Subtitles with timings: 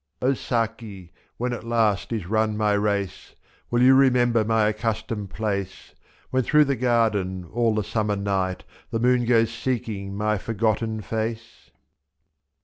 [0.23, 3.35] 99 O Saki, when at last is run my race.
[3.69, 5.95] Will you remember my accustomed place, IS J*
[6.31, 11.69] When through the garden all the summer night The moon goes seeking my forgotten face